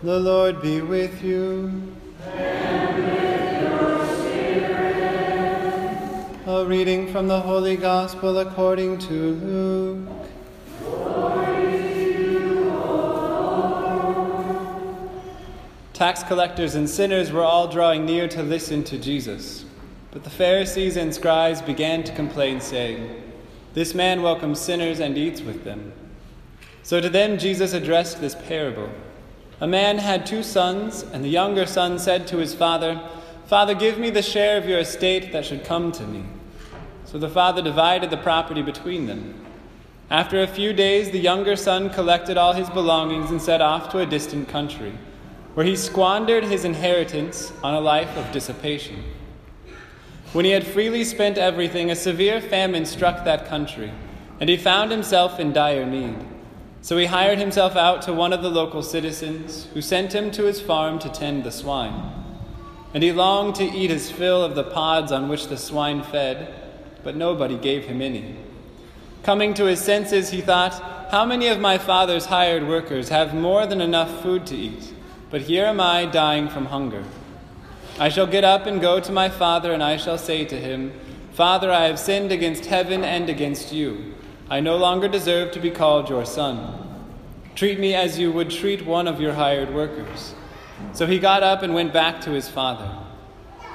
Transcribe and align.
The 0.00 0.20
Lord 0.20 0.62
be 0.62 0.80
with 0.80 1.24
you. 1.24 1.72
And 2.24 2.96
with 3.04 3.62
your 3.62 4.06
spirit. 4.20 5.98
A 6.46 6.64
reading 6.64 7.10
from 7.10 7.26
the 7.26 7.40
Holy 7.40 7.76
Gospel 7.76 8.38
according 8.38 8.98
to 8.98 9.12
Luke. 9.12 10.08
Tax 15.92 16.22
collectors 16.22 16.76
and 16.76 16.88
sinners 16.88 17.32
were 17.32 17.42
all 17.42 17.66
drawing 17.66 18.06
near 18.06 18.28
to 18.28 18.44
listen 18.44 18.84
to 18.84 18.98
Jesus. 18.98 19.64
But 20.12 20.22
the 20.22 20.30
Pharisees 20.30 20.96
and 20.96 21.12
scribes 21.12 21.60
began 21.60 22.04
to 22.04 22.14
complain, 22.14 22.60
saying, 22.60 23.20
This 23.74 23.96
man 23.96 24.22
welcomes 24.22 24.60
sinners 24.60 25.00
and 25.00 25.18
eats 25.18 25.40
with 25.40 25.64
them. 25.64 25.92
So 26.84 27.00
to 27.00 27.08
them 27.08 27.36
Jesus 27.36 27.72
addressed 27.72 28.20
this 28.20 28.36
parable. 28.36 28.90
A 29.60 29.66
man 29.66 29.98
had 29.98 30.24
two 30.24 30.42
sons, 30.42 31.02
and 31.12 31.24
the 31.24 31.28
younger 31.28 31.66
son 31.66 31.98
said 31.98 32.28
to 32.28 32.38
his 32.38 32.54
father, 32.54 33.00
Father, 33.46 33.74
give 33.74 33.98
me 33.98 34.10
the 34.10 34.22
share 34.22 34.56
of 34.56 34.68
your 34.68 34.78
estate 34.78 35.32
that 35.32 35.44
should 35.44 35.64
come 35.64 35.90
to 35.92 36.04
me. 36.04 36.22
So 37.06 37.18
the 37.18 37.28
father 37.28 37.62
divided 37.62 38.10
the 38.10 38.18
property 38.18 38.62
between 38.62 39.06
them. 39.06 39.34
After 40.10 40.42
a 40.42 40.46
few 40.46 40.72
days, 40.72 41.10
the 41.10 41.18
younger 41.18 41.56
son 41.56 41.90
collected 41.90 42.36
all 42.36 42.52
his 42.52 42.70
belongings 42.70 43.30
and 43.30 43.42
set 43.42 43.60
off 43.60 43.90
to 43.90 43.98
a 43.98 44.06
distant 44.06 44.48
country, 44.48 44.92
where 45.54 45.66
he 45.66 45.74
squandered 45.74 46.44
his 46.44 46.64
inheritance 46.64 47.52
on 47.62 47.74
a 47.74 47.80
life 47.80 48.16
of 48.16 48.30
dissipation. 48.30 49.02
When 50.32 50.44
he 50.44 50.52
had 50.52 50.66
freely 50.66 51.04
spent 51.04 51.36
everything, 51.36 51.90
a 51.90 51.96
severe 51.96 52.40
famine 52.40 52.86
struck 52.86 53.24
that 53.24 53.46
country, 53.46 53.90
and 54.40 54.48
he 54.48 54.56
found 54.56 54.90
himself 54.90 55.40
in 55.40 55.52
dire 55.52 55.84
need. 55.84 56.16
So 56.80 56.96
he 56.96 57.06
hired 57.06 57.38
himself 57.38 57.76
out 57.76 58.02
to 58.02 58.12
one 58.12 58.32
of 58.32 58.42
the 58.42 58.50
local 58.50 58.82
citizens, 58.82 59.66
who 59.74 59.82
sent 59.82 60.14
him 60.14 60.30
to 60.32 60.44
his 60.44 60.60
farm 60.60 60.98
to 61.00 61.08
tend 61.08 61.44
the 61.44 61.50
swine. 61.50 62.12
And 62.94 63.02
he 63.02 63.12
longed 63.12 63.56
to 63.56 63.64
eat 63.64 63.90
his 63.90 64.10
fill 64.10 64.42
of 64.42 64.54
the 64.54 64.64
pods 64.64 65.12
on 65.12 65.28
which 65.28 65.48
the 65.48 65.56
swine 65.56 66.02
fed, 66.02 66.54
but 67.02 67.16
nobody 67.16 67.58
gave 67.58 67.84
him 67.84 68.00
any. 68.00 68.36
Coming 69.22 69.52
to 69.54 69.66
his 69.66 69.80
senses, 69.80 70.30
he 70.30 70.40
thought, 70.40 71.10
How 71.10 71.24
many 71.24 71.48
of 71.48 71.60
my 71.60 71.78
father's 71.78 72.26
hired 72.26 72.66
workers 72.66 73.10
have 73.10 73.34
more 73.34 73.66
than 73.66 73.80
enough 73.80 74.22
food 74.22 74.46
to 74.46 74.56
eat? 74.56 74.94
But 75.30 75.42
here 75.42 75.66
am 75.66 75.80
I 75.80 76.06
dying 76.06 76.48
from 76.48 76.66
hunger. 76.66 77.04
I 77.98 78.08
shall 78.08 78.26
get 78.26 78.44
up 78.44 78.66
and 78.66 78.80
go 78.80 79.00
to 79.00 79.12
my 79.12 79.28
father, 79.28 79.72
and 79.72 79.82
I 79.82 79.96
shall 79.96 80.16
say 80.16 80.44
to 80.44 80.56
him, 80.56 80.92
Father, 81.32 81.70
I 81.70 81.86
have 81.86 81.98
sinned 81.98 82.32
against 82.32 82.66
heaven 82.66 83.04
and 83.04 83.28
against 83.28 83.72
you. 83.72 84.14
I 84.50 84.60
no 84.60 84.76
longer 84.76 85.08
deserve 85.08 85.52
to 85.52 85.60
be 85.60 85.70
called 85.70 86.08
your 86.08 86.24
son. 86.24 86.84
Treat 87.54 87.78
me 87.78 87.94
as 87.94 88.18
you 88.18 88.32
would 88.32 88.50
treat 88.50 88.86
one 88.86 89.06
of 89.06 89.20
your 89.20 89.34
hired 89.34 89.74
workers. 89.74 90.34
So 90.92 91.06
he 91.06 91.18
got 91.18 91.42
up 91.42 91.62
and 91.62 91.74
went 91.74 91.92
back 91.92 92.20
to 92.22 92.30
his 92.30 92.48
father. 92.48 92.88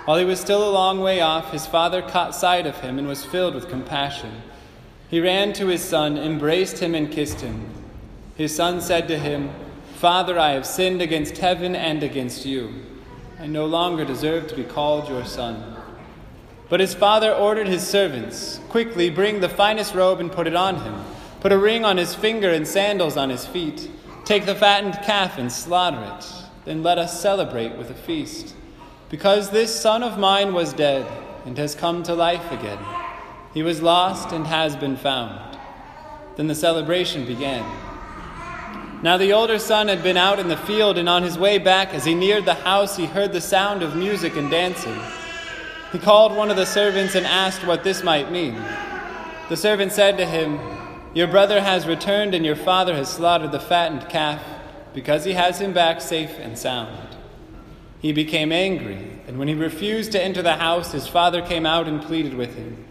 While 0.06 0.18
he 0.18 0.26
was 0.26 0.40
still 0.40 0.68
a 0.68 0.72
long 0.72 1.00
way 1.00 1.22
off, 1.22 1.52
his 1.52 1.68
father 1.68 2.02
caught 2.02 2.34
sight 2.34 2.66
of 2.66 2.80
him 2.80 2.98
and 2.98 3.08
was 3.08 3.24
filled 3.24 3.56
with 3.56 3.70
compassion. 3.70 4.42
He 5.10 5.20
ran 5.20 5.54
to 5.54 5.68
his 5.68 5.84
son, 5.84 6.18
embraced 6.18 6.80
him, 6.80 6.96
and 6.96 7.12
kissed 7.12 7.42
him. 7.42 7.70
His 8.36 8.56
son 8.56 8.82
said 8.82 9.08
to 9.10 9.20
him, 9.20 9.52
Father, 9.96 10.40
I 10.40 10.52
have 10.52 10.66
sinned 10.66 11.02
against 11.02 11.38
heaven 11.38 11.76
and 11.76 12.02
against 12.02 12.46
you. 12.46 12.74
I 13.40 13.46
no 13.46 13.66
longer 13.66 14.06
deserve 14.06 14.48
to 14.48 14.56
be 14.56 14.64
called 14.64 15.08
your 15.08 15.24
son. 15.24 15.76
But 16.70 16.80
his 16.80 16.94
father 16.94 17.32
ordered 17.34 17.68
his 17.68 17.86
servants, 17.86 18.60
Quickly 18.70 19.10
bring 19.10 19.40
the 19.40 19.50
finest 19.50 19.94
robe 19.94 20.20
and 20.20 20.32
put 20.32 20.48
it 20.48 20.56
on 20.56 20.78
him. 20.78 21.04
Put 21.40 21.52
a 21.52 21.58
ring 21.58 21.84
on 21.84 21.98
his 21.98 22.16
finger 22.16 22.50
and 22.50 22.68
sandals 22.68 23.18
on 23.18 23.30
his 23.30 23.46
feet. 23.46 23.90
Take 24.26 24.46
the 24.46 24.56
fattened 24.56 24.94
calf 25.04 25.38
and 25.38 25.52
slaughter 25.52 26.02
it. 26.18 26.26
Then 26.66 26.82
let 26.82 26.98
us 26.98 27.22
celebrate 27.22 27.78
with 27.78 27.90
a 27.90 27.94
feast. 27.94 28.56
Because 29.10 29.50
this 29.50 29.80
son 29.80 30.02
of 30.02 30.18
mine 30.18 30.54
was 30.54 30.74
dead 30.74 31.06
and 31.46 31.58
has 31.58 31.76
come 31.76 32.02
to 32.04 32.14
life 32.14 32.52
again. 32.52 32.80
He 33.54 33.62
was 33.62 33.82
lost 33.82 34.32
and 34.32 34.48
has 34.48 34.76
been 34.76 34.96
found. 34.96 35.58
Then 36.38 36.48
the 36.48 36.56
celebration 36.56 37.26
began. 37.26 37.64
Now 39.04 39.18
the 39.18 39.34
older 39.34 39.60
son 39.60 39.90
had 39.90 40.02
been 40.02 40.16
out 40.16 40.40
in 40.40 40.48
the 40.48 40.56
field, 40.56 40.98
and 40.98 41.10
on 41.10 41.24
his 41.24 41.38
way 41.38 41.58
back, 41.58 41.94
as 41.94 42.06
he 42.06 42.16
neared 42.16 42.46
the 42.46 42.54
house, 42.54 42.96
he 42.96 43.06
heard 43.06 43.34
the 43.34 43.42
sound 43.42 43.84
of 43.84 43.98
music 43.98 44.38
and 44.38 44.50
dancing. 44.50 44.98
He 45.94 46.00
called 46.00 46.36
one 46.36 46.50
of 46.50 46.58
the 46.58 46.66
servants 46.66 47.14
and 47.14 47.24
asked 47.24 47.66
what 47.68 47.84
this 47.84 48.04
might 48.04 48.32
mean. 48.32 48.56
The 49.48 49.56
servant 49.56 49.92
said 49.92 50.18
to 50.18 50.26
him, 50.26 50.60
Your 51.14 51.28
brother 51.28 51.62
has 51.62 51.86
returned, 51.86 52.34
and 52.34 52.44
your 52.44 52.56
father 52.56 52.96
has 52.96 53.10
slaughtered 53.10 53.52
the 53.52 53.60
fattened 53.60 54.10
calf, 54.10 54.42
because 54.96 55.24
he 55.24 55.34
has 55.34 55.62
him 55.62 55.72
back 55.72 56.02
safe 56.02 56.40
and 56.40 56.58
sound. 56.58 57.16
He 58.00 58.12
became 58.12 58.52
angry, 58.52 59.20
and 59.28 59.38
when 59.38 59.48
he 59.48 59.54
refused 59.54 60.12
to 60.14 60.22
enter 60.22 60.42
the 60.42 60.56
house, 60.56 60.94
his 60.94 61.08
father 61.08 61.44
came 61.44 61.68
out 61.68 61.88
and 61.88 62.02
pleaded 62.02 62.34
with 62.34 62.56
him. 62.56 62.86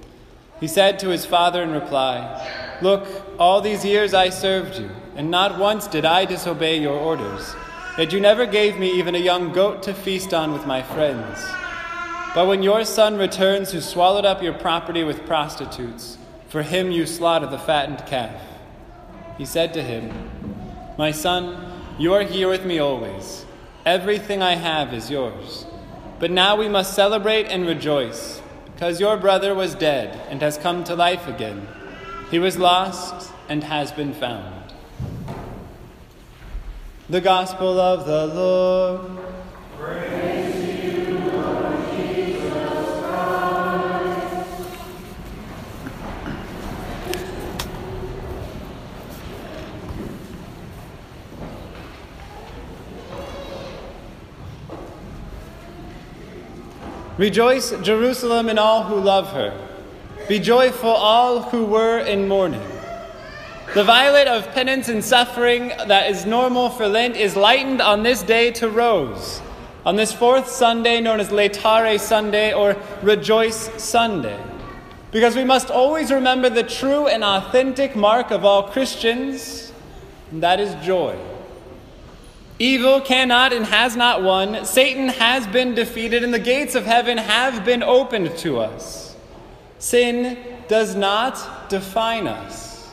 He 0.60 0.68
said 0.68 1.00
to 1.00 1.08
his 1.08 1.26
father 1.26 1.60
in 1.60 1.72
reply, 1.72 2.78
Look, 2.80 3.08
all 3.36 3.60
these 3.60 3.84
years 3.84 4.14
I 4.14 4.28
served 4.28 4.78
you, 4.78 4.88
and 5.16 5.28
not 5.28 5.58
once 5.58 5.88
did 5.88 6.04
I 6.04 6.24
disobey 6.24 6.78
your 6.78 6.96
orders. 6.96 7.56
Yet 7.98 8.12
you 8.12 8.20
never 8.20 8.46
gave 8.46 8.78
me 8.78 8.96
even 8.96 9.16
a 9.16 9.18
young 9.18 9.52
goat 9.52 9.82
to 9.82 9.92
feast 9.92 10.32
on 10.32 10.52
with 10.52 10.66
my 10.66 10.82
friends. 10.82 11.44
But 12.34 12.46
when 12.46 12.62
your 12.62 12.84
son 12.86 13.18
returns, 13.18 13.72
who 13.72 13.80
swallowed 13.82 14.24
up 14.24 14.42
your 14.42 14.54
property 14.54 15.04
with 15.04 15.26
prostitutes, 15.26 16.16
for 16.48 16.62
him 16.62 16.90
you 16.90 17.04
slaughter 17.04 17.46
the 17.46 17.58
fattened 17.58 18.06
calf. 18.06 18.40
He 19.36 19.44
said 19.44 19.74
to 19.74 19.82
him, 19.82 20.12
My 20.96 21.10
son, 21.10 21.72
you 21.98 22.14
are 22.14 22.22
here 22.22 22.48
with 22.48 22.64
me 22.64 22.78
always. 22.78 23.44
Everything 23.84 24.42
I 24.42 24.54
have 24.54 24.94
is 24.94 25.10
yours. 25.10 25.66
But 26.18 26.30
now 26.30 26.56
we 26.56 26.68
must 26.68 26.94
celebrate 26.94 27.46
and 27.46 27.66
rejoice, 27.66 28.40
because 28.64 28.98
your 29.00 29.18
brother 29.18 29.54
was 29.54 29.74
dead 29.74 30.18
and 30.30 30.40
has 30.40 30.56
come 30.56 30.84
to 30.84 30.94
life 30.94 31.26
again. 31.26 31.68
He 32.30 32.38
was 32.38 32.56
lost 32.56 33.30
and 33.48 33.64
has 33.64 33.92
been 33.92 34.14
found. 34.14 34.72
The 37.10 37.20
Gospel 37.20 37.78
of 37.78 38.06
the 38.06 38.26
Lord. 38.26 39.41
Rejoice, 57.22 57.70
Jerusalem, 57.82 58.48
and 58.48 58.58
all 58.58 58.82
who 58.82 58.96
love 58.96 59.28
her. 59.28 59.56
Be 60.26 60.40
joyful, 60.40 60.90
all 60.90 61.42
who 61.42 61.64
were 61.64 62.00
in 62.00 62.26
mourning. 62.26 62.68
The 63.74 63.84
violet 63.84 64.26
of 64.26 64.50
penance 64.50 64.88
and 64.88 65.04
suffering 65.04 65.68
that 65.86 66.10
is 66.10 66.26
normal 66.26 66.68
for 66.68 66.88
Lent 66.88 67.14
is 67.14 67.36
lightened 67.36 67.80
on 67.80 68.02
this 68.02 68.24
day 68.24 68.50
to 68.54 68.68
rose, 68.68 69.40
on 69.86 69.94
this 69.94 70.12
fourth 70.12 70.48
Sunday 70.48 71.00
known 71.00 71.20
as 71.20 71.28
Laetare 71.28 72.00
Sunday 72.00 72.52
or 72.54 72.76
Rejoice 73.02 73.70
Sunday. 73.80 74.42
Because 75.12 75.36
we 75.36 75.44
must 75.44 75.70
always 75.70 76.10
remember 76.10 76.50
the 76.50 76.64
true 76.64 77.06
and 77.06 77.22
authentic 77.22 77.94
mark 77.94 78.32
of 78.32 78.44
all 78.44 78.64
Christians, 78.64 79.72
and 80.32 80.42
that 80.42 80.58
is 80.58 80.74
joy. 80.84 81.16
Evil 82.62 83.00
cannot 83.00 83.52
and 83.52 83.66
has 83.66 83.96
not 83.96 84.22
won. 84.22 84.64
Satan 84.64 85.08
has 85.08 85.48
been 85.48 85.74
defeated, 85.74 86.22
and 86.22 86.32
the 86.32 86.38
gates 86.38 86.76
of 86.76 86.84
heaven 86.86 87.18
have 87.18 87.64
been 87.64 87.82
opened 87.82 88.38
to 88.38 88.60
us. 88.60 89.16
Sin 89.80 90.38
does 90.68 90.94
not 90.94 91.68
define 91.68 92.28
us. 92.28 92.88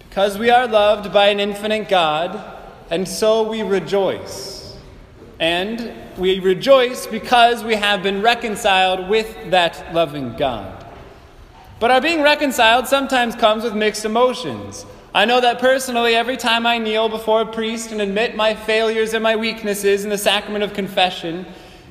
Because 0.00 0.36
we 0.36 0.50
are 0.50 0.66
loved 0.66 1.12
by 1.12 1.28
an 1.28 1.38
infinite 1.38 1.88
God, 1.88 2.40
and 2.90 3.06
so 3.06 3.48
we 3.48 3.62
rejoice. 3.62 4.76
And 5.38 5.92
we 6.16 6.40
rejoice 6.40 7.06
because 7.06 7.62
we 7.62 7.76
have 7.76 8.02
been 8.02 8.20
reconciled 8.20 9.08
with 9.08 9.52
that 9.52 9.94
loving 9.94 10.34
God. 10.34 10.86
But 11.78 11.92
our 11.92 12.00
being 12.00 12.22
reconciled 12.22 12.88
sometimes 12.88 13.36
comes 13.36 13.62
with 13.62 13.76
mixed 13.76 14.04
emotions. 14.04 14.84
I 15.14 15.24
know 15.24 15.40
that 15.40 15.58
personally, 15.58 16.14
every 16.14 16.36
time 16.36 16.66
I 16.66 16.78
kneel 16.78 17.08
before 17.08 17.40
a 17.40 17.46
priest 17.46 17.92
and 17.92 18.00
admit 18.00 18.36
my 18.36 18.54
failures 18.54 19.14
and 19.14 19.22
my 19.22 19.36
weaknesses 19.36 20.04
in 20.04 20.10
the 20.10 20.18
sacrament 20.18 20.62
of 20.62 20.74
confession, 20.74 21.46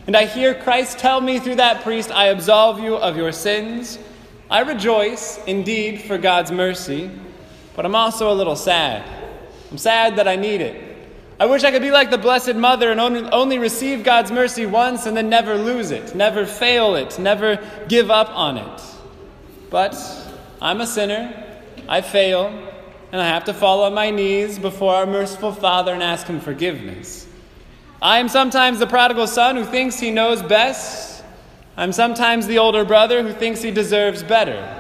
and 0.06 0.16
I 0.16 0.26
hear 0.26 0.54
Christ 0.54 1.00
tell 1.00 1.20
me 1.20 1.40
through 1.40 1.56
that 1.56 1.82
priest, 1.82 2.12
I 2.12 2.28
absolve 2.28 2.80
you 2.80 2.96
of 2.96 3.18
your 3.18 3.32
sins, 3.32 3.98
I 4.50 4.62
rejoice 4.62 5.44
indeed 5.46 6.04
for 6.04 6.18
God's 6.18 6.52
mercy, 6.52 7.10
but 7.76 7.86
I'm 7.86 7.96
also 7.96 8.32
a 8.32 8.36
little 8.36 8.56
sad. 8.56 9.04
I'm 9.72 9.78
sad 9.78 10.16
that 10.18 10.28
I 10.28 10.36
need 10.36 10.62
it. 10.62 10.84
I 11.40 11.48
wish 11.48 11.64
I 11.64 11.72
could 11.72 11.82
be 11.82 11.92
like 11.92 12.10
the 12.10 12.18
Blessed 12.18 12.56
Mother 12.56 12.92
and 12.92 13.02
only, 13.02 13.60
receive 13.60 14.04
God's 14.04 14.32
mercy 14.32 14.66
once 14.66 15.06
and 15.06 15.18
then 15.18 15.30
never 15.30 15.56
lose 15.56 15.92
it, 15.92 16.16
never 16.16 16.46
fail 16.46 16.96
it, 16.96 17.20
never 17.20 17.60
give 17.88 18.10
up 18.10 18.30
on 18.30 18.58
it. 18.58 18.82
But 19.70 19.96
I'm 20.62 20.82
a 20.82 20.88
sinner. 20.88 21.44
I 21.90 22.02
fail 22.02 22.52
and 23.12 23.22
I 23.22 23.28
have 23.28 23.46
to 23.46 23.54
fall 23.54 23.84
on 23.84 23.94
my 23.94 24.12
knees 24.12 24.60
before 24.60 24.96
our 24.96 25.06
merciful 25.06 25.52
Father 25.52 25.94
and 25.94 26.04
ask 26.04 26.28
Him 26.28 26.40
forgiveness. 26.40 27.28
I 28.02 28.20
am 28.20 28.30
sometimes 28.30 28.78
the 28.78 28.88
prodigal 28.88 29.26
son 29.26 29.56
who 29.56 29.66
thinks 29.66 30.00
he 30.00 30.12
knows 30.12 30.44
best. 30.44 31.24
I'm 31.76 31.92
sometimes 31.92 32.46
the 32.46 32.60
older 32.60 32.86
brother 32.86 33.24
who 33.24 33.34
thinks 33.34 33.62
he 33.62 33.72
deserves 33.72 34.22
better. 34.22 34.74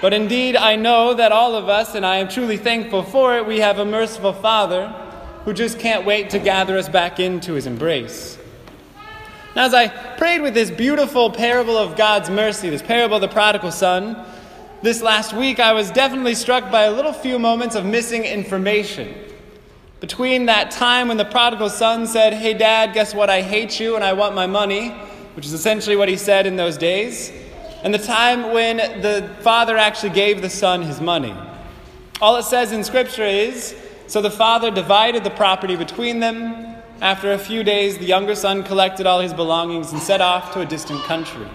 But 0.00 0.12
indeed, 0.12 0.56
I 0.56 0.76
know 0.76 1.14
that 1.14 1.32
all 1.32 1.56
of 1.56 1.68
us, 1.68 1.94
and 1.94 2.06
I 2.06 2.16
am 2.16 2.28
truly 2.28 2.56
thankful 2.56 3.02
for 3.02 3.36
it, 3.38 3.46
we 3.46 3.58
have 3.60 3.78
a 3.78 3.84
merciful 3.84 4.32
Father 4.32 4.88
who 5.44 5.52
just 5.52 5.80
can't 5.80 6.04
wait 6.04 6.30
to 6.30 6.38
gather 6.38 6.78
us 6.78 6.88
back 6.88 7.18
into 7.18 7.54
his 7.54 7.66
embrace. 7.66 8.38
Now, 9.56 9.64
as 9.64 9.74
I 9.74 9.88
prayed 9.88 10.40
with 10.40 10.54
this 10.54 10.70
beautiful 10.70 11.30
parable 11.30 11.76
of 11.76 11.96
God's 11.96 12.30
mercy, 12.30 12.70
this 12.70 12.82
parable 12.82 13.16
of 13.16 13.20
the 13.20 13.28
prodigal 13.28 13.72
son, 13.72 14.24
this 14.82 15.00
last 15.00 15.32
week 15.32 15.60
I 15.60 15.72
was 15.72 15.90
definitely 15.90 16.34
struck 16.34 16.70
by 16.70 16.82
a 16.82 16.90
little 16.90 17.12
few 17.12 17.38
moments 17.38 17.74
of 17.74 17.84
missing 17.84 18.24
information. 18.24 19.14
Between 20.00 20.46
that 20.46 20.72
time 20.72 21.08
when 21.08 21.16
the 21.16 21.24
prodigal 21.24 21.70
son 21.70 22.06
said, 22.06 22.34
Hey, 22.34 22.54
dad, 22.54 22.92
guess 22.92 23.14
what? 23.14 23.30
I 23.30 23.40
hate 23.40 23.78
you 23.78 23.94
and 23.94 24.02
I 24.02 24.12
want 24.12 24.34
my 24.34 24.46
money, 24.46 24.90
which 25.34 25.46
is 25.46 25.52
essentially 25.52 25.94
what 25.94 26.08
he 26.08 26.16
said 26.16 26.46
in 26.46 26.56
those 26.56 26.76
days, 26.76 27.32
and 27.84 27.94
the 27.94 27.98
time 27.98 28.52
when 28.52 28.78
the 29.00 29.30
father 29.40 29.76
actually 29.76 30.10
gave 30.10 30.42
the 30.42 30.50
son 30.50 30.82
his 30.82 31.00
money. 31.00 31.34
All 32.20 32.36
it 32.36 32.44
says 32.44 32.72
in 32.72 32.82
Scripture 32.82 33.24
is 33.24 33.76
So 34.08 34.20
the 34.20 34.30
father 34.30 34.70
divided 34.70 35.22
the 35.22 35.30
property 35.30 35.76
between 35.76 36.20
them 36.20 36.72
after 37.02 37.32
a 37.32 37.38
few 37.38 37.64
days, 37.64 37.98
the 37.98 38.04
younger 38.04 38.36
son 38.36 38.62
collected 38.62 39.06
all 39.06 39.20
his 39.20 39.34
belongings 39.34 39.92
and 39.92 40.00
set 40.00 40.20
off 40.20 40.52
to 40.52 40.60
a 40.60 40.64
distant 40.64 41.02
country. 41.02 41.48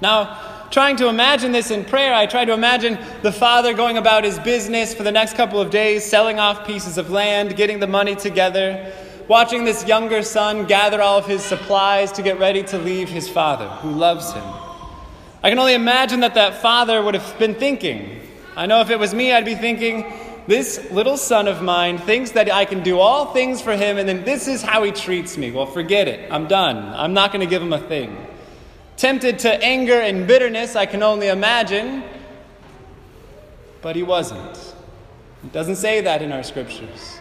Now, 0.00 0.51
trying 0.72 0.96
to 0.96 1.08
imagine 1.08 1.52
this 1.52 1.70
in 1.70 1.84
prayer, 1.84 2.14
I 2.14 2.24
try 2.24 2.46
to 2.46 2.52
imagine 2.54 2.98
the 3.20 3.30
father 3.30 3.74
going 3.74 3.98
about 3.98 4.24
his 4.24 4.38
business 4.38 4.94
for 4.94 5.02
the 5.02 5.12
next 5.12 5.34
couple 5.34 5.60
of 5.60 5.68
days, 5.70 6.02
selling 6.02 6.40
off 6.40 6.66
pieces 6.66 6.96
of 6.96 7.10
land, 7.10 7.54
getting 7.56 7.78
the 7.78 7.86
money 7.86 8.16
together, 8.16 8.90
watching 9.28 9.66
this 9.66 9.86
younger 9.86 10.22
son 10.22 10.66
gather 10.66 11.02
all 11.02 11.18
of 11.18 11.26
his 11.26 11.44
supplies 11.44 12.10
to 12.12 12.22
get 12.22 12.38
ready 12.38 12.62
to 12.62 12.78
leave 12.78 13.10
his 13.10 13.28
father, 13.28 13.68
who 13.68 13.90
loves 13.90 14.32
him. 14.32 14.44
I 15.42 15.50
can 15.50 15.58
only 15.58 15.74
imagine 15.74 16.20
that 16.20 16.34
that 16.34 16.62
father 16.62 17.02
would 17.02 17.14
have 17.14 17.38
been 17.38 17.54
thinking. 17.54 18.20
I 18.56 18.64
know 18.64 18.80
if 18.80 18.88
it 18.88 18.98
was 18.98 19.12
me, 19.12 19.30
I'd 19.30 19.44
be 19.44 19.54
thinking, 19.54 20.10
this 20.46 20.90
little 20.90 21.18
son 21.18 21.48
of 21.48 21.60
mine 21.62 21.98
thinks 21.98 22.30
that 22.30 22.50
I 22.50 22.64
can 22.64 22.82
do 22.82 22.98
all 22.98 23.26
things 23.34 23.60
for 23.60 23.76
him, 23.76 23.98
and 23.98 24.08
then 24.08 24.24
this 24.24 24.48
is 24.48 24.62
how 24.62 24.82
he 24.84 24.90
treats 24.90 25.36
me. 25.36 25.50
Well, 25.50 25.66
forget 25.66 26.08
it. 26.08 26.32
I'm 26.32 26.48
done. 26.48 26.78
I'm 26.94 27.12
not 27.12 27.30
going 27.30 27.40
to 27.40 27.50
give 27.50 27.60
him 27.60 27.74
a 27.74 27.78
thing. 27.78 28.16
Tempted 29.02 29.40
to 29.40 29.64
anger 29.64 30.00
and 30.00 30.28
bitterness, 30.28 30.76
I 30.76 30.86
can 30.86 31.02
only 31.02 31.26
imagine. 31.26 32.04
But 33.80 33.96
he 33.96 34.04
wasn't. 34.04 34.56
It 35.42 35.50
doesn't 35.50 35.74
say 35.74 36.02
that 36.02 36.22
in 36.22 36.30
our 36.30 36.44
scriptures. 36.44 37.18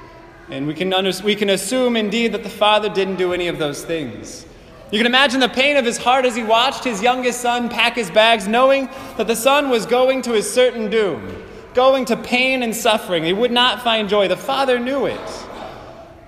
And 0.51 0.68
we 0.68 0.75
can, 0.75 0.94
under, 0.94 1.12
we 1.24 1.33
can 1.33 1.50
assume 1.50 1.98
indeed 1.98 2.33
that 2.33 2.44
the 2.44 2.51
father 2.51 2.88
didn't 2.88 3.16
do 3.16 3.33
any 3.33 3.48
of 3.48 3.57
those 3.57 3.83
things. 3.83 4.45
You 4.92 5.00
can 5.00 5.07
imagine 5.07 5.39
the 5.39 5.50
pain 5.50 5.75
of 5.75 5.83
his 5.83 5.98
heart 5.98 6.24
as 6.24 6.36
he 6.36 6.44
watched 6.44 6.83
his 6.83 7.01
youngest 7.01 7.42
son 7.42 7.68
pack 7.68 7.95
his 7.95 8.12
bags, 8.12 8.48
knowing 8.48 8.88
that 9.18 9.25
the 9.25 9.36
son 9.36 9.72
was 9.72 9.88
going 9.88 10.22
to 10.22 10.34
his 10.34 10.48
certain 10.54 10.88
doom 10.88 11.44
going 11.74 12.06
to 12.06 12.16
pain 12.16 12.62
and 12.62 12.75
suffering. 12.75 13.24
He 13.24 13.34
would 13.34 13.51
not 13.51 13.81
find 13.81 14.07
joy. 14.07 14.27
The 14.27 14.38
Father 14.38 14.77
knew 14.77 15.07
it. 15.07 15.48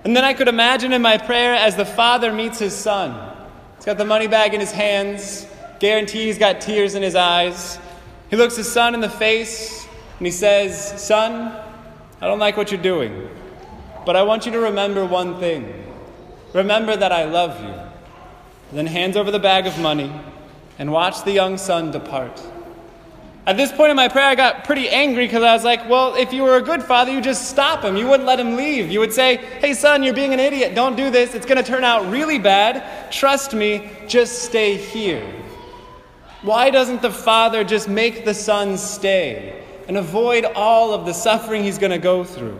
And 0.02 0.16
then 0.16 0.24
I 0.24 0.34
could 0.34 0.48
imagine 0.48 0.92
in 0.92 1.00
my 1.00 1.16
prayer 1.16 1.54
as 1.54 1.76
the 1.76 1.84
Father 1.84 2.32
meets 2.32 2.58
his 2.58 2.74
Son. 2.74 3.33
He's 3.84 3.92
got 3.92 3.98
the 3.98 4.06
money 4.06 4.28
bag 4.28 4.54
in 4.54 4.60
his 4.60 4.72
hands, 4.72 5.46
guarantee 5.78 6.24
he's 6.24 6.38
got 6.38 6.62
tears 6.62 6.94
in 6.94 7.02
his 7.02 7.14
eyes. 7.14 7.78
He 8.30 8.36
looks 8.36 8.56
his 8.56 8.72
son 8.72 8.94
in 8.94 9.02
the 9.02 9.10
face 9.10 9.86
and 10.16 10.26
he 10.26 10.30
says, 10.30 11.02
Son, 11.02 11.54
I 12.18 12.26
don't 12.26 12.38
like 12.38 12.56
what 12.56 12.72
you're 12.72 12.80
doing, 12.80 13.28
but 14.06 14.16
I 14.16 14.22
want 14.22 14.46
you 14.46 14.52
to 14.52 14.58
remember 14.58 15.04
one 15.04 15.38
thing. 15.38 15.84
Remember 16.54 16.96
that 16.96 17.12
I 17.12 17.24
love 17.24 17.62
you. 17.62 17.74
Then 18.72 18.86
hands 18.86 19.18
over 19.18 19.30
the 19.30 19.38
bag 19.38 19.66
of 19.66 19.78
money 19.78 20.10
and 20.78 20.90
watch 20.90 21.22
the 21.22 21.32
young 21.32 21.58
son 21.58 21.90
depart. 21.90 22.42
At 23.46 23.58
this 23.58 23.70
point 23.70 23.90
in 23.90 23.96
my 23.96 24.08
prayer, 24.08 24.24
I 24.24 24.34
got 24.34 24.64
pretty 24.64 24.88
angry 24.88 25.26
because 25.26 25.42
I 25.42 25.52
was 25.52 25.64
like, 25.64 25.86
well, 25.86 26.14
if 26.14 26.32
you 26.32 26.42
were 26.42 26.56
a 26.56 26.62
good 26.62 26.82
father, 26.82 27.12
you 27.12 27.20
just 27.20 27.50
stop 27.50 27.84
him. 27.84 27.94
You 27.94 28.08
wouldn't 28.08 28.26
let 28.26 28.40
him 28.40 28.56
leave. 28.56 28.90
You 28.90 29.00
would 29.00 29.12
say, 29.12 29.36
hey, 29.36 29.74
son, 29.74 30.02
you're 30.02 30.14
being 30.14 30.32
an 30.32 30.40
idiot. 30.40 30.74
Don't 30.74 30.96
do 30.96 31.10
this. 31.10 31.34
It's 31.34 31.44
going 31.44 31.62
to 31.62 31.62
turn 31.62 31.84
out 31.84 32.10
really 32.10 32.38
bad. 32.38 33.12
Trust 33.12 33.52
me, 33.52 33.90
just 34.08 34.44
stay 34.44 34.78
here. 34.78 35.30
Why 36.40 36.70
doesn't 36.70 37.02
the 37.02 37.10
father 37.10 37.64
just 37.64 37.86
make 37.86 38.24
the 38.24 38.32
son 38.32 38.78
stay 38.78 39.62
and 39.88 39.98
avoid 39.98 40.46
all 40.46 40.94
of 40.94 41.04
the 41.04 41.12
suffering 41.12 41.64
he's 41.64 41.78
going 41.78 41.92
to 41.92 41.98
go 41.98 42.24
through? 42.24 42.58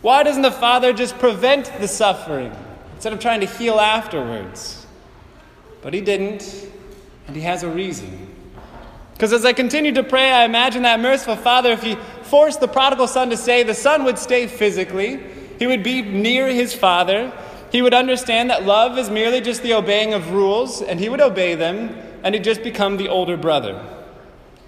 Why 0.00 0.22
doesn't 0.22 0.42
the 0.42 0.50
father 0.50 0.94
just 0.94 1.18
prevent 1.18 1.70
the 1.78 1.88
suffering 1.88 2.54
instead 2.94 3.12
of 3.12 3.20
trying 3.20 3.40
to 3.40 3.46
heal 3.46 3.78
afterwards? 3.78 4.86
But 5.82 5.92
he 5.92 6.00
didn't, 6.00 6.68
and 7.26 7.36
he 7.36 7.42
has 7.42 7.62
a 7.64 7.68
reason. 7.68 8.31
Because 9.22 9.34
as 9.34 9.44
I 9.44 9.52
continued 9.52 9.94
to 9.94 10.02
pray, 10.02 10.32
I 10.32 10.44
imagined 10.44 10.84
that 10.84 10.98
merciful 10.98 11.36
Father, 11.36 11.70
if 11.70 11.80
he 11.84 11.94
forced 12.22 12.58
the 12.58 12.66
prodigal 12.66 13.06
son 13.06 13.30
to 13.30 13.36
stay, 13.36 13.62
the 13.62 13.72
son 13.72 14.02
would 14.02 14.18
stay 14.18 14.48
physically, 14.48 15.20
he 15.60 15.66
would 15.68 15.84
be 15.84 16.02
near 16.02 16.48
his 16.48 16.74
father, 16.74 17.32
he 17.70 17.82
would 17.82 17.94
understand 17.94 18.50
that 18.50 18.64
love 18.64 18.98
is 18.98 19.10
merely 19.10 19.40
just 19.40 19.62
the 19.62 19.74
obeying 19.74 20.12
of 20.12 20.32
rules, 20.32 20.82
and 20.82 20.98
he 20.98 21.08
would 21.08 21.20
obey 21.20 21.54
them, 21.54 21.96
and 22.24 22.34
he'd 22.34 22.42
just 22.42 22.64
become 22.64 22.96
the 22.96 23.06
older 23.06 23.36
brother. 23.36 23.80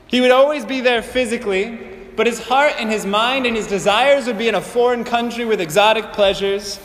He 0.07 0.21
would 0.21 0.31
always 0.31 0.65
be 0.65 0.81
there 0.81 1.03
physically, 1.03 1.77
but 2.15 2.29
his 2.29 2.39
heart 2.39 2.75
and 2.79 2.93
his 2.93 3.05
mind 3.05 3.47
and 3.47 3.57
his 3.57 3.67
desires 3.67 4.29
would 4.29 4.39
be 4.39 4.47
in 4.47 4.55
a 4.55 4.61
foreign 4.61 5.03
country 5.03 5.45
with 5.45 5.61
exotic 5.61 6.13
pleasures, 6.13 6.79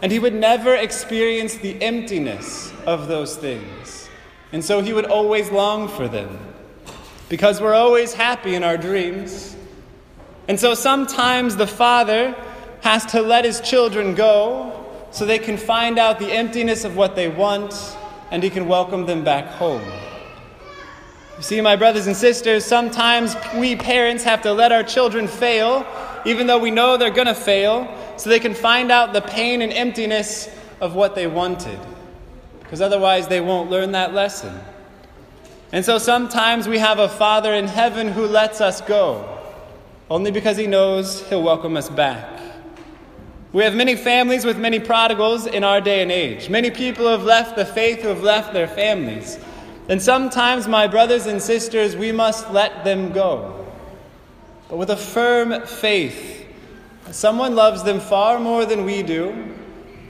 and 0.00 0.12
he 0.12 0.20
would 0.20 0.32
never 0.32 0.76
experience 0.76 1.56
the 1.56 1.82
emptiness 1.82 2.72
of 2.86 3.08
those 3.08 3.34
things. 3.34 4.08
And 4.52 4.64
so 4.64 4.80
he 4.80 4.92
would 4.92 5.06
always 5.06 5.50
long 5.50 5.88
for 5.88 6.06
them 6.06 6.38
because 7.28 7.60
we're 7.60 7.74
always 7.74 8.12
happy 8.12 8.54
in 8.54 8.62
our 8.62 8.76
dreams. 8.76 9.56
And 10.48 10.58
so 10.58 10.74
sometimes 10.74 11.56
the 11.56 11.66
father 11.66 12.34
has 12.82 13.04
to 13.06 13.22
let 13.22 13.44
his 13.44 13.60
children 13.60 14.14
go 14.14 14.86
so 15.10 15.24
they 15.24 15.38
can 15.38 15.56
find 15.56 15.98
out 15.98 16.18
the 16.18 16.30
emptiness 16.30 16.84
of 16.84 16.96
what 16.96 17.16
they 17.16 17.28
want 17.28 17.96
and 18.30 18.42
he 18.42 18.50
can 18.50 18.68
welcome 18.68 19.06
them 19.06 19.24
back 19.24 19.46
home. 19.46 19.82
You 21.36 21.42
see, 21.42 21.60
my 21.60 21.76
brothers 21.76 22.06
and 22.06 22.16
sisters, 22.16 22.64
sometimes 22.64 23.36
we 23.56 23.76
parents 23.76 24.24
have 24.24 24.42
to 24.42 24.52
let 24.52 24.72
our 24.72 24.82
children 24.82 25.28
fail, 25.28 25.86
even 26.24 26.46
though 26.46 26.58
we 26.58 26.70
know 26.70 26.96
they're 26.96 27.10
going 27.10 27.26
to 27.26 27.34
fail, 27.34 27.92
so 28.16 28.30
they 28.30 28.40
can 28.40 28.54
find 28.54 28.90
out 28.90 29.12
the 29.12 29.20
pain 29.20 29.60
and 29.60 29.72
emptiness 29.72 30.48
of 30.80 30.94
what 30.94 31.14
they 31.14 31.26
wanted. 31.26 31.78
Because 32.60 32.80
otherwise, 32.80 33.28
they 33.28 33.40
won't 33.40 33.70
learn 33.70 33.92
that 33.92 34.14
lesson. 34.14 34.58
And 35.76 35.84
so 35.84 35.98
sometimes 35.98 36.66
we 36.66 36.78
have 36.78 36.98
a 36.98 37.06
Father 37.06 37.52
in 37.52 37.66
heaven 37.66 38.08
who 38.08 38.26
lets 38.26 38.62
us 38.62 38.80
go, 38.80 39.38
only 40.08 40.30
because 40.30 40.56
he 40.56 40.66
knows 40.66 41.20
he'll 41.28 41.42
welcome 41.42 41.76
us 41.76 41.90
back. 41.90 42.40
We 43.52 43.62
have 43.62 43.74
many 43.74 43.94
families 43.94 44.46
with 44.46 44.56
many 44.56 44.80
prodigals 44.80 45.46
in 45.46 45.64
our 45.64 45.82
day 45.82 46.00
and 46.00 46.10
age. 46.10 46.48
Many 46.48 46.70
people 46.70 47.06
have 47.06 47.24
left 47.24 47.56
the 47.56 47.66
faith, 47.66 48.00
who 48.00 48.08
have 48.08 48.22
left 48.22 48.54
their 48.54 48.66
families. 48.66 49.38
And 49.90 50.00
sometimes, 50.00 50.66
my 50.66 50.86
brothers 50.86 51.26
and 51.26 51.42
sisters, 51.42 51.94
we 51.94 52.10
must 52.10 52.50
let 52.52 52.82
them 52.82 53.12
go. 53.12 53.66
But 54.70 54.78
with 54.78 54.88
a 54.88 54.96
firm 54.96 55.66
faith, 55.66 56.46
someone 57.10 57.54
loves 57.54 57.82
them 57.82 58.00
far 58.00 58.40
more 58.40 58.64
than 58.64 58.86
we 58.86 59.02
do, 59.02 59.54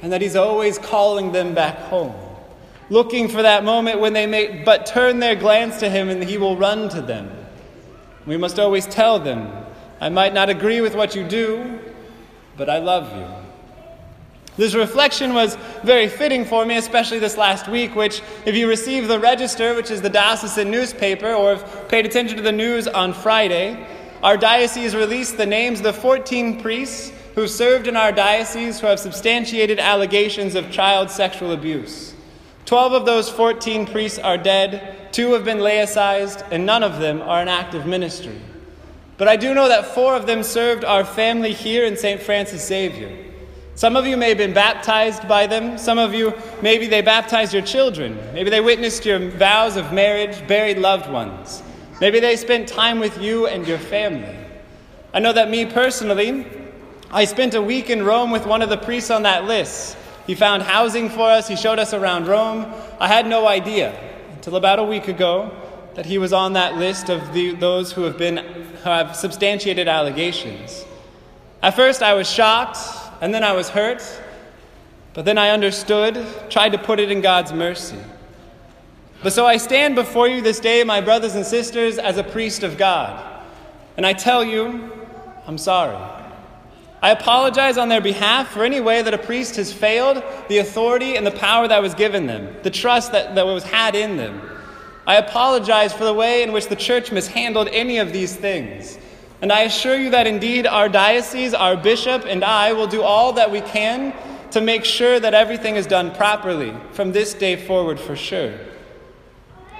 and 0.00 0.12
that 0.12 0.22
he's 0.22 0.36
always 0.36 0.78
calling 0.78 1.32
them 1.32 1.54
back 1.54 1.76
home 1.76 2.14
looking 2.88 3.28
for 3.28 3.42
that 3.42 3.64
moment 3.64 4.00
when 4.00 4.12
they 4.12 4.26
may 4.26 4.62
but 4.64 4.86
turn 4.86 5.18
their 5.18 5.34
glance 5.34 5.78
to 5.80 5.90
him 5.90 6.08
and 6.08 6.22
he 6.22 6.38
will 6.38 6.56
run 6.56 6.88
to 6.90 7.00
them. 7.00 7.30
We 8.26 8.36
must 8.36 8.58
always 8.58 8.86
tell 8.86 9.18
them, 9.18 9.50
I 10.00 10.08
might 10.08 10.34
not 10.34 10.48
agree 10.48 10.80
with 10.80 10.94
what 10.94 11.14
you 11.14 11.24
do, 11.24 11.78
but 12.56 12.68
I 12.68 12.78
love 12.78 13.16
you. 13.16 13.26
This 14.56 14.74
reflection 14.74 15.34
was 15.34 15.56
very 15.84 16.08
fitting 16.08 16.44
for 16.44 16.64
me, 16.64 16.76
especially 16.76 17.18
this 17.18 17.36
last 17.36 17.68
week, 17.68 17.94
which, 17.94 18.22
if 18.46 18.54
you 18.54 18.68
receive 18.68 19.06
the 19.06 19.18
Register, 19.18 19.74
which 19.74 19.90
is 19.90 20.00
the 20.00 20.08
diocesan 20.08 20.70
newspaper, 20.70 21.32
or 21.34 21.56
have 21.56 21.88
paid 21.88 22.06
attention 22.06 22.38
to 22.38 22.42
the 22.42 22.52
news 22.52 22.88
on 22.88 23.12
Friday, 23.12 23.86
our 24.22 24.38
diocese 24.38 24.94
released 24.94 25.36
the 25.36 25.44
names 25.44 25.80
of 25.80 25.84
the 25.84 25.92
14 25.92 26.60
priests 26.60 27.12
who 27.34 27.46
served 27.46 27.86
in 27.86 27.96
our 27.96 28.12
diocese 28.12 28.80
who 28.80 28.86
have 28.86 28.98
substantiated 28.98 29.78
allegations 29.78 30.54
of 30.54 30.70
child 30.70 31.10
sexual 31.10 31.52
abuse. 31.52 32.14
Twelve 32.66 32.94
of 32.94 33.06
those 33.06 33.30
14 33.30 33.86
priests 33.86 34.18
are 34.18 34.36
dead, 34.36 35.12
two 35.12 35.32
have 35.34 35.44
been 35.44 35.58
laicized, 35.58 36.44
and 36.50 36.66
none 36.66 36.82
of 36.82 36.98
them 36.98 37.22
are 37.22 37.40
in 37.40 37.46
active 37.46 37.86
ministry. 37.86 38.40
But 39.18 39.28
I 39.28 39.36
do 39.36 39.54
know 39.54 39.68
that 39.68 39.94
four 39.94 40.16
of 40.16 40.26
them 40.26 40.42
served 40.42 40.84
our 40.84 41.04
family 41.04 41.52
here 41.52 41.86
in 41.86 41.96
St. 41.96 42.20
Francis 42.20 42.66
Xavier. 42.66 43.24
Some 43.76 43.94
of 43.94 44.04
you 44.04 44.16
may 44.16 44.30
have 44.30 44.38
been 44.38 44.52
baptized 44.52 45.28
by 45.28 45.46
them. 45.46 45.78
Some 45.78 45.98
of 45.98 46.12
you, 46.12 46.34
maybe 46.60 46.88
they 46.88 47.02
baptized 47.02 47.52
your 47.52 47.62
children. 47.62 48.18
Maybe 48.34 48.50
they 48.50 48.60
witnessed 48.60 49.06
your 49.06 49.20
vows 49.20 49.76
of 49.76 49.92
marriage, 49.92 50.46
buried 50.48 50.78
loved 50.78 51.08
ones. 51.08 51.62
Maybe 52.00 52.18
they 52.18 52.36
spent 52.36 52.66
time 52.66 52.98
with 52.98 53.22
you 53.22 53.46
and 53.46 53.66
your 53.66 53.78
family. 53.78 54.36
I 55.14 55.20
know 55.20 55.32
that 55.32 55.50
me 55.50 55.66
personally, 55.66 56.46
I 57.12 57.26
spent 57.26 57.54
a 57.54 57.62
week 57.62 57.90
in 57.90 58.02
Rome 58.02 58.32
with 58.32 58.44
one 58.44 58.60
of 58.60 58.70
the 58.70 58.76
priests 58.76 59.10
on 59.10 59.22
that 59.22 59.44
list 59.44 59.96
He 60.26 60.34
found 60.34 60.64
housing 60.64 61.08
for 61.08 61.30
us, 61.30 61.46
he 61.46 61.56
showed 61.56 61.78
us 61.78 61.94
around 61.94 62.26
Rome. 62.26 62.72
I 62.98 63.08
had 63.08 63.26
no 63.26 63.46
idea 63.46 63.94
until 64.32 64.56
about 64.56 64.78
a 64.78 64.84
week 64.84 65.08
ago 65.08 65.54
that 65.94 66.04
he 66.04 66.18
was 66.18 66.32
on 66.32 66.52
that 66.54 66.76
list 66.76 67.08
of 67.08 67.32
the, 67.32 67.52
those 67.52 67.92
who 67.92 68.02
have, 68.02 68.18
been, 68.18 68.36
who 68.38 68.90
have 68.90 69.16
substantiated 69.16 69.88
allegations. 69.88 70.84
At 71.62 71.74
first, 71.74 72.02
I 72.02 72.14
was 72.14 72.30
shocked, 72.30 72.78
and 73.20 73.32
then 73.32 73.42
I 73.42 73.52
was 73.52 73.70
hurt, 73.70 74.02
but 75.14 75.24
then 75.24 75.38
I 75.38 75.50
understood, 75.50 76.24
tried 76.50 76.72
to 76.72 76.78
put 76.78 77.00
it 77.00 77.10
in 77.10 77.22
God's 77.22 77.52
mercy. 77.52 77.98
But 79.22 79.32
so 79.32 79.46
I 79.46 79.56
stand 79.56 79.94
before 79.94 80.28
you 80.28 80.42
this 80.42 80.60
day, 80.60 80.84
my 80.84 81.00
brothers 81.00 81.34
and 81.34 81.46
sisters, 81.46 81.98
as 81.98 82.18
a 82.18 82.24
priest 82.24 82.62
of 82.62 82.76
God, 82.76 83.42
and 83.96 84.04
I 84.04 84.12
tell 84.12 84.44
you, 84.44 84.92
I'm 85.46 85.56
sorry. 85.56 85.96
I 87.02 87.10
apologize 87.10 87.76
on 87.76 87.88
their 87.88 88.00
behalf 88.00 88.48
for 88.48 88.64
any 88.64 88.80
way 88.80 89.02
that 89.02 89.12
a 89.12 89.18
priest 89.18 89.56
has 89.56 89.72
failed 89.72 90.22
the 90.48 90.58
authority 90.58 91.16
and 91.16 91.26
the 91.26 91.30
power 91.30 91.68
that 91.68 91.82
was 91.82 91.94
given 91.94 92.26
them, 92.26 92.56
the 92.62 92.70
trust 92.70 93.12
that, 93.12 93.34
that 93.34 93.46
was 93.46 93.64
had 93.64 93.94
in 93.94 94.16
them. 94.16 94.40
I 95.06 95.16
apologize 95.16 95.92
for 95.92 96.04
the 96.04 96.14
way 96.14 96.42
in 96.42 96.52
which 96.52 96.68
the 96.68 96.76
church 96.76 97.12
mishandled 97.12 97.68
any 97.68 97.98
of 97.98 98.12
these 98.12 98.34
things. 98.34 98.98
And 99.42 99.52
I 99.52 99.62
assure 99.62 99.96
you 99.96 100.10
that 100.10 100.26
indeed 100.26 100.66
our 100.66 100.88
diocese, 100.88 101.52
our 101.54 101.76
bishop, 101.76 102.24
and 102.26 102.42
I 102.42 102.72
will 102.72 102.86
do 102.86 103.02
all 103.02 103.34
that 103.34 103.50
we 103.50 103.60
can 103.60 104.14
to 104.52 104.60
make 104.60 104.84
sure 104.84 105.20
that 105.20 105.34
everything 105.34 105.76
is 105.76 105.86
done 105.86 106.14
properly 106.14 106.74
from 106.92 107.12
this 107.12 107.34
day 107.34 107.56
forward 107.56 108.00
for 108.00 108.16
sure. 108.16 108.58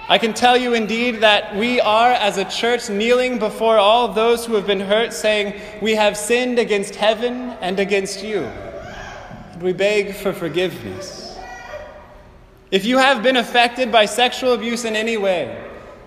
I 0.09 0.19
can 0.19 0.35
tell 0.35 0.57
you 0.57 0.75
indeed 0.75 1.23
that 1.23 1.57
we 1.57 1.81
are, 1.81 2.13
as 2.13 2.39
a 2.39 2.45
church, 2.45 2.89
kneeling 2.89 3.41
before 3.41 3.77
all 3.77 4.07
those 4.07 4.47
who 4.47 4.55
have 4.55 4.65
been 4.67 4.79
hurt, 4.79 5.13
saying, 5.13 5.61
We 5.83 5.97
have 5.97 6.17
sinned 6.17 6.61
against 6.61 6.95
heaven 6.95 7.51
and 7.61 7.81
against 7.81 8.23
you. 8.23 8.49
We 9.61 9.73
beg 9.73 10.15
for 10.15 10.33
forgiveness. 10.33 11.37
If 12.71 12.85
you 12.85 12.99
have 12.99 13.25
been 13.25 13.37
affected 13.37 13.91
by 13.91 14.05
sexual 14.05 14.53
abuse 14.53 14.85
in 14.85 14.95
any 14.95 15.17
way, 15.17 15.65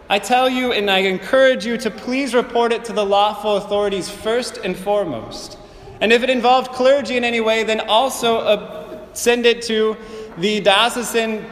I 0.10 0.18
tell 0.18 0.50
you 0.50 0.72
and 0.72 0.90
I 0.90 1.00
encourage 1.00 1.66
you 1.66 1.76
to 1.78 1.92
please 1.92 2.34
report 2.34 2.72
it 2.72 2.86
to 2.86 2.94
the 2.94 3.06
lawful 3.06 3.58
authorities 3.58 4.10
first 4.10 4.58
and 4.58 4.78
foremost. 4.78 5.58
And 6.00 6.14
if 6.14 6.24
it 6.24 6.30
involved 6.30 6.72
clergy 6.72 7.18
in 7.18 7.26
any 7.26 7.42
way, 7.42 7.64
then 7.64 7.82
also 7.82 8.38
uh, 8.38 9.14
send 9.14 9.46
it 9.46 9.62
to 9.64 9.98
the 10.38 10.62
diocesan 10.62 11.46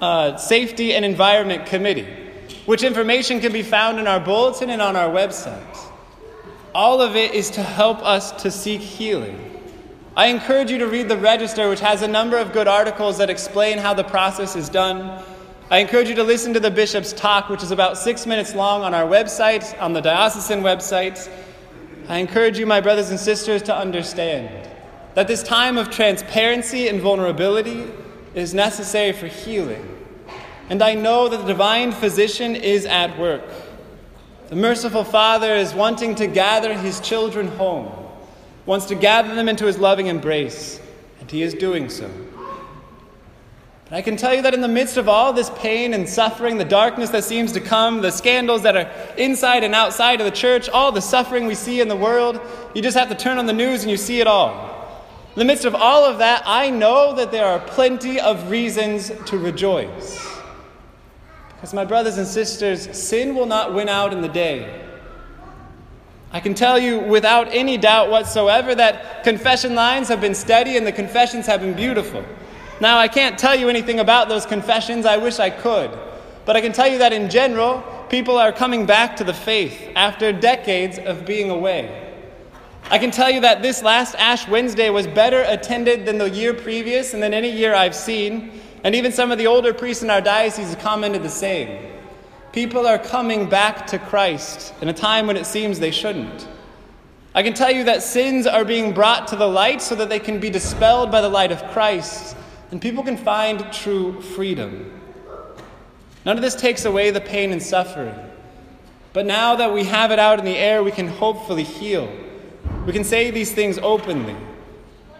uh, 0.00 0.36
Safety 0.36 0.94
and 0.94 1.04
Environment 1.04 1.66
Committee, 1.66 2.06
which 2.66 2.82
information 2.82 3.40
can 3.40 3.52
be 3.52 3.62
found 3.62 3.98
in 3.98 4.06
our 4.06 4.20
bulletin 4.20 4.70
and 4.70 4.80
on 4.80 4.96
our 4.96 5.10
website. 5.10 5.78
All 6.74 7.00
of 7.00 7.16
it 7.16 7.34
is 7.34 7.50
to 7.50 7.62
help 7.62 7.98
us 8.02 8.30
to 8.42 8.50
seek 8.50 8.80
healing. 8.80 9.44
I 10.16 10.26
encourage 10.26 10.70
you 10.70 10.78
to 10.78 10.86
read 10.86 11.08
the 11.08 11.16
register, 11.16 11.68
which 11.68 11.80
has 11.80 12.02
a 12.02 12.08
number 12.08 12.38
of 12.38 12.52
good 12.52 12.68
articles 12.68 13.18
that 13.18 13.30
explain 13.30 13.78
how 13.78 13.94
the 13.94 14.04
process 14.04 14.56
is 14.56 14.68
done. 14.68 15.22
I 15.70 15.78
encourage 15.78 16.08
you 16.08 16.14
to 16.16 16.24
listen 16.24 16.54
to 16.54 16.60
the 16.60 16.70
bishop's 16.70 17.12
talk, 17.12 17.48
which 17.48 17.62
is 17.62 17.70
about 17.70 17.98
six 17.98 18.26
minutes 18.26 18.54
long 18.54 18.82
on 18.82 18.94
our 18.94 19.06
website, 19.06 19.80
on 19.80 19.92
the 19.92 20.00
diocesan 20.00 20.62
website. 20.62 21.30
I 22.08 22.18
encourage 22.18 22.58
you, 22.58 22.66
my 22.66 22.80
brothers 22.80 23.10
and 23.10 23.20
sisters, 23.20 23.62
to 23.64 23.76
understand 23.76 24.68
that 25.14 25.28
this 25.28 25.42
time 25.42 25.78
of 25.78 25.90
transparency 25.90 26.88
and 26.88 27.00
vulnerability 27.00 27.90
is 28.38 28.54
necessary 28.54 29.12
for 29.12 29.26
healing. 29.26 29.96
And 30.70 30.82
I 30.82 30.94
know 30.94 31.28
that 31.28 31.38
the 31.38 31.46
divine 31.46 31.92
physician 31.92 32.54
is 32.54 32.84
at 32.84 33.18
work. 33.18 33.42
The 34.48 34.56
merciful 34.56 35.04
Father 35.04 35.54
is 35.54 35.74
wanting 35.74 36.14
to 36.16 36.26
gather 36.26 36.74
his 36.74 37.00
children 37.00 37.48
home, 37.48 37.90
wants 38.66 38.86
to 38.86 38.94
gather 38.94 39.34
them 39.34 39.48
into 39.48 39.66
his 39.66 39.78
loving 39.78 40.06
embrace, 40.06 40.80
and 41.20 41.30
he 41.30 41.42
is 41.42 41.54
doing 41.54 41.88
so. 41.88 42.10
But 43.84 43.96
I 43.96 44.02
can 44.02 44.16
tell 44.16 44.34
you 44.34 44.42
that 44.42 44.52
in 44.52 44.60
the 44.60 44.68
midst 44.68 44.98
of 44.98 45.08
all 45.08 45.32
this 45.32 45.50
pain 45.56 45.94
and 45.94 46.06
suffering, 46.06 46.58
the 46.58 46.64
darkness 46.64 47.08
that 47.10 47.24
seems 47.24 47.52
to 47.52 47.60
come, 47.60 48.02
the 48.02 48.10
scandals 48.10 48.62
that 48.62 48.76
are 48.76 48.90
inside 49.16 49.64
and 49.64 49.74
outside 49.74 50.20
of 50.20 50.26
the 50.26 50.30
church, 50.30 50.68
all 50.68 50.92
the 50.92 51.00
suffering 51.00 51.46
we 51.46 51.54
see 51.54 51.80
in 51.80 51.88
the 51.88 51.96
world, 51.96 52.38
you 52.74 52.82
just 52.82 52.96
have 52.98 53.08
to 53.08 53.14
turn 53.14 53.38
on 53.38 53.46
the 53.46 53.52
news 53.54 53.82
and 53.82 53.90
you 53.90 53.96
see 53.96 54.20
it 54.20 54.26
all. 54.26 54.77
In 55.38 55.46
the 55.46 55.52
midst 55.52 55.66
of 55.66 55.76
all 55.76 56.04
of 56.04 56.18
that, 56.18 56.42
I 56.46 56.68
know 56.68 57.14
that 57.14 57.30
there 57.30 57.46
are 57.46 57.60
plenty 57.60 58.18
of 58.18 58.50
reasons 58.50 59.12
to 59.26 59.38
rejoice. 59.38 60.18
Because, 61.50 61.72
my 61.72 61.84
brothers 61.84 62.18
and 62.18 62.26
sisters, 62.26 62.98
sin 62.98 63.36
will 63.36 63.46
not 63.46 63.72
win 63.72 63.88
out 63.88 64.12
in 64.12 64.20
the 64.20 64.28
day. 64.28 64.84
I 66.32 66.40
can 66.40 66.54
tell 66.54 66.76
you 66.76 66.98
without 66.98 67.46
any 67.52 67.76
doubt 67.76 68.10
whatsoever 68.10 68.74
that 68.74 69.22
confession 69.22 69.76
lines 69.76 70.08
have 70.08 70.20
been 70.20 70.34
steady 70.34 70.76
and 70.76 70.84
the 70.84 70.90
confessions 70.90 71.46
have 71.46 71.60
been 71.60 71.74
beautiful. 71.74 72.24
Now, 72.80 72.98
I 72.98 73.06
can't 73.06 73.38
tell 73.38 73.54
you 73.54 73.68
anything 73.68 74.00
about 74.00 74.28
those 74.28 74.44
confessions, 74.44 75.06
I 75.06 75.18
wish 75.18 75.38
I 75.38 75.50
could. 75.50 75.96
But 76.46 76.56
I 76.56 76.60
can 76.60 76.72
tell 76.72 76.88
you 76.88 76.98
that 76.98 77.12
in 77.12 77.30
general, 77.30 77.84
people 78.10 78.36
are 78.38 78.50
coming 78.50 78.86
back 78.86 79.14
to 79.18 79.22
the 79.22 79.34
faith 79.34 79.92
after 79.94 80.32
decades 80.32 80.98
of 80.98 81.24
being 81.24 81.48
away. 81.48 82.07
I 82.90 82.98
can 82.98 83.10
tell 83.10 83.30
you 83.30 83.42
that 83.42 83.60
this 83.60 83.82
last 83.82 84.14
Ash 84.14 84.48
Wednesday 84.48 84.88
was 84.88 85.06
better 85.06 85.44
attended 85.46 86.06
than 86.06 86.16
the 86.16 86.30
year 86.30 86.54
previous 86.54 87.12
and 87.12 87.22
than 87.22 87.34
any 87.34 87.50
year 87.50 87.74
I've 87.74 87.94
seen. 87.94 88.62
And 88.82 88.94
even 88.94 89.12
some 89.12 89.30
of 89.30 89.36
the 89.36 89.46
older 89.46 89.74
priests 89.74 90.02
in 90.02 90.08
our 90.08 90.22
diocese 90.22 90.74
commented 90.76 91.22
the 91.22 91.28
same. 91.28 91.86
People 92.52 92.86
are 92.86 92.98
coming 92.98 93.46
back 93.46 93.86
to 93.88 93.98
Christ 93.98 94.72
in 94.80 94.88
a 94.88 94.94
time 94.94 95.26
when 95.26 95.36
it 95.36 95.44
seems 95.44 95.78
they 95.78 95.90
shouldn't. 95.90 96.48
I 97.34 97.42
can 97.42 97.52
tell 97.52 97.70
you 97.70 97.84
that 97.84 98.02
sins 98.02 98.46
are 98.46 98.64
being 98.64 98.94
brought 98.94 99.28
to 99.28 99.36
the 99.36 99.46
light 99.46 99.82
so 99.82 99.94
that 99.96 100.08
they 100.08 100.18
can 100.18 100.40
be 100.40 100.48
dispelled 100.48 101.12
by 101.12 101.20
the 101.20 101.28
light 101.28 101.52
of 101.52 101.62
Christ, 101.72 102.36
and 102.70 102.80
people 102.80 103.04
can 103.04 103.18
find 103.18 103.70
true 103.70 104.22
freedom. 104.22 104.98
None 106.24 106.36
of 106.36 106.42
this 106.42 106.56
takes 106.56 106.86
away 106.86 107.10
the 107.10 107.20
pain 107.20 107.52
and 107.52 107.62
suffering. 107.62 108.14
But 109.12 109.26
now 109.26 109.56
that 109.56 109.74
we 109.74 109.84
have 109.84 110.10
it 110.10 110.18
out 110.18 110.38
in 110.38 110.46
the 110.46 110.56
air, 110.56 110.82
we 110.82 110.90
can 110.90 111.06
hopefully 111.06 111.64
heal. 111.64 112.10
We 112.86 112.92
can 112.92 113.04
say 113.04 113.30
these 113.30 113.52
things 113.52 113.78
openly. 113.78 114.36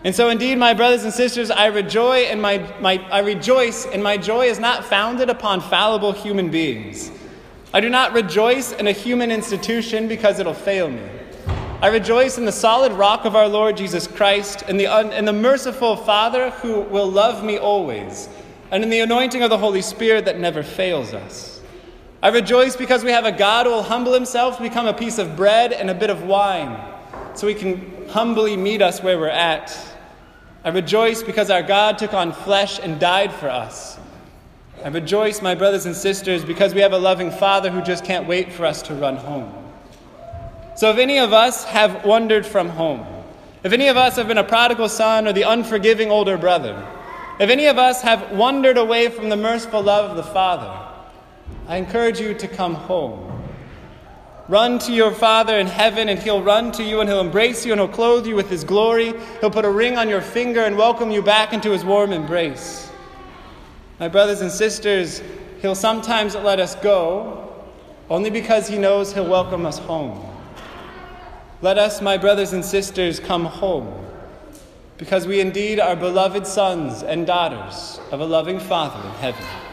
And 0.04 0.14
so, 0.14 0.28
indeed, 0.28 0.56
my 0.58 0.74
brothers 0.74 1.04
and 1.04 1.12
sisters, 1.12 1.50
I 1.50 1.66
rejoice, 1.66 2.28
and 2.28 2.40
my, 2.40 2.58
my, 2.80 3.04
I 3.10 3.18
rejoice, 3.18 3.84
and 3.84 4.02
my 4.02 4.16
joy 4.16 4.46
is 4.46 4.60
not 4.60 4.84
founded 4.84 5.28
upon 5.28 5.60
fallible 5.60 6.12
human 6.12 6.50
beings. 6.50 7.10
I 7.74 7.80
do 7.80 7.88
not 7.88 8.12
rejoice 8.12 8.72
in 8.72 8.86
a 8.86 8.92
human 8.92 9.32
institution 9.32 10.06
because 10.06 10.38
it'll 10.38 10.54
fail 10.54 10.88
me. 10.88 11.02
I 11.82 11.88
rejoice 11.88 12.38
in 12.38 12.44
the 12.44 12.52
solid 12.52 12.92
rock 12.92 13.24
of 13.24 13.34
our 13.34 13.48
Lord 13.48 13.76
Jesus 13.76 14.06
Christ, 14.06 14.62
and 14.68 14.78
the, 14.78 14.86
un, 14.86 15.24
the 15.24 15.32
merciful 15.32 15.96
Father 15.96 16.50
who 16.50 16.80
will 16.82 17.10
love 17.10 17.44
me 17.44 17.58
always, 17.58 18.28
and 18.70 18.84
in 18.84 18.90
the 18.90 19.00
anointing 19.00 19.42
of 19.42 19.50
the 19.50 19.58
Holy 19.58 19.82
Spirit 19.82 20.24
that 20.26 20.38
never 20.38 20.62
fails 20.62 21.12
us. 21.12 21.60
I 22.22 22.28
rejoice 22.28 22.76
because 22.76 23.02
we 23.02 23.10
have 23.10 23.24
a 23.24 23.32
God 23.32 23.66
who 23.66 23.72
will 23.72 23.82
humble 23.82 24.12
himself 24.12 24.60
become 24.60 24.86
a 24.86 24.94
piece 24.94 25.18
of 25.18 25.36
bread 25.36 25.72
and 25.72 25.90
a 25.90 25.94
bit 25.94 26.08
of 26.08 26.22
wine 26.22 26.97
so 27.38 27.46
he 27.46 27.54
can 27.54 28.08
humbly 28.08 28.56
meet 28.56 28.82
us 28.82 29.00
where 29.00 29.16
we're 29.16 29.28
at. 29.28 29.76
I 30.64 30.70
rejoice 30.70 31.22
because 31.22 31.50
our 31.50 31.62
God 31.62 31.96
took 31.96 32.12
on 32.12 32.32
flesh 32.32 32.80
and 32.80 32.98
died 32.98 33.32
for 33.32 33.48
us. 33.48 33.96
I 34.84 34.88
rejoice, 34.88 35.40
my 35.40 35.54
brothers 35.54 35.86
and 35.86 35.94
sisters, 35.94 36.44
because 36.44 36.74
we 36.74 36.80
have 36.80 36.92
a 36.92 36.98
loving 36.98 37.30
Father 37.30 37.70
who 37.70 37.80
just 37.80 38.04
can't 38.04 38.26
wait 38.26 38.52
for 38.52 38.66
us 38.66 38.82
to 38.82 38.94
run 38.94 39.16
home. 39.16 39.52
So, 40.74 40.90
if 40.90 40.98
any 40.98 41.18
of 41.18 41.32
us 41.32 41.64
have 41.64 42.04
wandered 42.04 42.44
from 42.44 42.68
home, 42.68 43.06
if 43.62 43.72
any 43.72 43.86
of 43.86 43.96
us 43.96 44.16
have 44.16 44.26
been 44.26 44.38
a 44.38 44.44
prodigal 44.44 44.88
son 44.88 45.28
or 45.28 45.32
the 45.32 45.42
unforgiving 45.42 46.10
older 46.10 46.36
brother, 46.36 46.86
if 47.38 47.50
any 47.50 47.66
of 47.66 47.78
us 47.78 48.02
have 48.02 48.32
wandered 48.32 48.78
away 48.78 49.10
from 49.10 49.28
the 49.28 49.36
merciful 49.36 49.82
love 49.82 50.10
of 50.10 50.16
the 50.16 50.24
Father, 50.32 50.76
I 51.68 51.76
encourage 51.76 52.18
you 52.18 52.34
to 52.34 52.48
come 52.48 52.74
home. 52.74 53.37
Run 54.48 54.78
to 54.80 54.92
your 54.92 55.12
Father 55.12 55.58
in 55.58 55.66
heaven, 55.66 56.08
and 56.08 56.18
He'll 56.18 56.42
run 56.42 56.72
to 56.72 56.82
you, 56.82 57.00
and 57.00 57.08
He'll 57.08 57.20
embrace 57.20 57.66
you, 57.66 57.72
and 57.72 57.80
He'll 57.80 57.88
clothe 57.88 58.26
you 58.26 58.34
with 58.34 58.48
His 58.48 58.64
glory. 58.64 59.12
He'll 59.40 59.50
put 59.50 59.66
a 59.66 59.70
ring 59.70 59.98
on 59.98 60.08
your 60.08 60.22
finger 60.22 60.64
and 60.64 60.78
welcome 60.78 61.10
you 61.10 61.20
back 61.20 61.52
into 61.52 61.70
His 61.70 61.84
warm 61.84 62.12
embrace. 62.12 62.90
My 64.00 64.08
brothers 64.08 64.40
and 64.40 64.50
sisters, 64.50 65.22
He'll 65.60 65.74
sometimes 65.74 66.34
let 66.34 66.60
us 66.60 66.76
go 66.76 67.52
only 68.08 68.30
because 68.30 68.66
He 68.68 68.78
knows 68.78 69.12
He'll 69.12 69.28
welcome 69.28 69.66
us 69.66 69.78
home. 69.78 70.24
Let 71.60 71.76
us, 71.76 72.00
my 72.00 72.16
brothers 72.16 72.54
and 72.54 72.64
sisters, 72.64 73.20
come 73.20 73.44
home 73.44 74.06
because 74.96 75.26
we 75.26 75.40
indeed 75.40 75.78
are 75.78 75.94
beloved 75.94 76.46
sons 76.46 77.02
and 77.02 77.26
daughters 77.26 78.00
of 78.10 78.20
a 78.20 78.24
loving 78.24 78.60
Father 78.60 79.06
in 79.06 79.14
heaven. 79.16 79.67